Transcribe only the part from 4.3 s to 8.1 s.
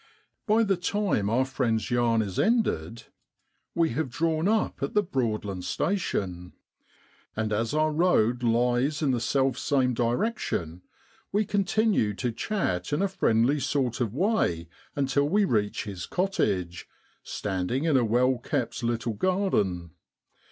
up at the Broadland Station. And as our